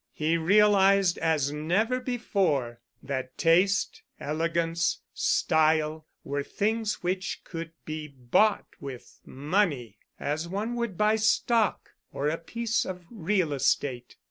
He 0.13 0.35
realized, 0.35 1.19
as 1.19 1.51
never 1.51 1.99
before, 1.99 2.81
that 3.03 3.37
taste, 3.37 4.01
elegance, 4.19 4.99
style, 5.13 6.07
were 6.23 6.41
things 6.41 7.03
which 7.03 7.41
could 7.43 7.73
be 7.85 8.07
bought 8.07 8.65
with 8.79 9.19
money, 9.27 9.99
as 10.19 10.47
one 10.47 10.73
would 10.73 10.97
buy 10.97 11.17
stock 11.17 11.91
or 12.11 12.29
a 12.29 12.39
piece 12.39 12.83
of 12.83 13.05
real 13.11 13.53
estate. 13.53 14.15